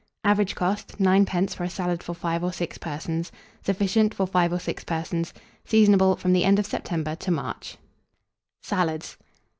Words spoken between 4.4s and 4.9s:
or 6